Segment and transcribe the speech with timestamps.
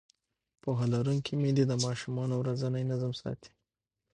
[0.61, 3.51] پوهه لرونکې میندې د ماشومانو ورځنی نظم ساتي.